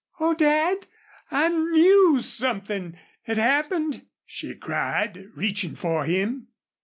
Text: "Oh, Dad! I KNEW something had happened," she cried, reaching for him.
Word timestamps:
"Oh, 0.19 0.33
Dad! 0.33 0.87
I 1.29 1.49
KNEW 1.49 2.21
something 2.21 2.97
had 3.21 3.37
happened," 3.37 4.07
she 4.25 4.55
cried, 4.55 5.25
reaching 5.35 5.75
for 5.75 6.05
him. 6.05 6.47